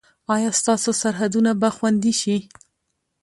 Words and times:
ایا 0.33 0.49
ستاسو 0.59 0.89
سرحدونه 1.01 1.51
به 1.61 1.69
خوندي 1.75 2.13
شي؟ 2.21 2.37